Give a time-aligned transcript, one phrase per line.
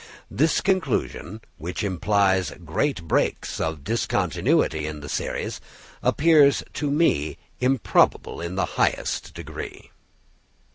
[0.31, 5.61] This conclusion, which implies great breaks or discontinuity in the series,
[6.01, 9.91] appears to me improbable in the highest degree.